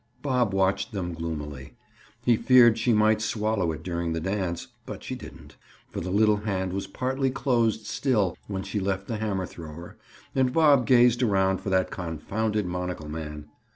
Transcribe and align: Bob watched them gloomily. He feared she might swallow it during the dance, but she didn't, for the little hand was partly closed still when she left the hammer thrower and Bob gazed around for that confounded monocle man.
Bob 0.23 0.51
watched 0.51 0.93
them 0.93 1.13
gloomily. 1.13 1.75
He 2.25 2.35
feared 2.35 2.79
she 2.79 2.91
might 2.91 3.21
swallow 3.21 3.71
it 3.71 3.83
during 3.83 4.13
the 4.13 4.19
dance, 4.19 4.69
but 4.87 5.03
she 5.03 5.13
didn't, 5.13 5.57
for 5.91 5.99
the 6.01 6.09
little 6.09 6.37
hand 6.37 6.73
was 6.73 6.87
partly 6.87 7.29
closed 7.29 7.85
still 7.85 8.35
when 8.47 8.63
she 8.63 8.79
left 8.79 9.05
the 9.05 9.17
hammer 9.17 9.45
thrower 9.45 9.97
and 10.33 10.51
Bob 10.53 10.87
gazed 10.87 11.21
around 11.21 11.59
for 11.61 11.69
that 11.69 11.91
confounded 11.91 12.65
monocle 12.65 13.09
man. 13.09 13.45